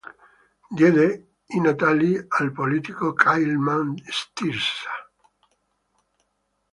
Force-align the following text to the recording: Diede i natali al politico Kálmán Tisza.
Diede 0.79 1.03
i 1.49 1.59
natali 1.65 2.09
al 2.39 2.49
politico 2.59 3.11
Kálmán 3.23 3.91
Tisza. 4.35 4.95